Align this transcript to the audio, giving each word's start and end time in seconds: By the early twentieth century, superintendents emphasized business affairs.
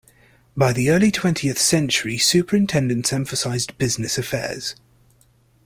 By 0.57 0.73
the 0.73 0.89
early 0.89 1.11
twentieth 1.11 1.59
century, 1.59 2.17
superintendents 2.17 3.13
emphasized 3.13 3.77
business 3.77 4.17
affairs. 4.17 4.75